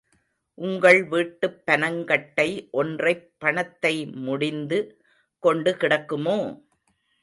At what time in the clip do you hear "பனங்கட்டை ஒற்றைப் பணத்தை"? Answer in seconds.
1.67-4.05